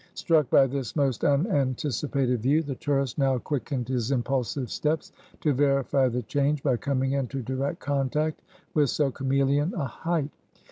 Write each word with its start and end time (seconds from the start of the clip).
Struck 0.15 0.49
by 0.49 0.65
this 0.65 0.95
most 0.95 1.23
unanticipated 1.23 2.41
view, 2.41 2.63
the 2.63 2.73
tourist 2.73 3.19
now 3.19 3.37
quickened 3.37 3.87
his 3.87 4.09
impulsive 4.09 4.71
steps 4.71 5.11
to 5.41 5.53
verify 5.53 6.09
the 6.09 6.23
change 6.23 6.63
by 6.63 6.75
coming 6.75 7.11
into 7.11 7.43
direct 7.43 7.77
contact 7.79 8.41
with 8.73 8.89
so 8.89 9.11
chameleon 9.11 9.75
a 9.75 9.85
height. 9.85 10.31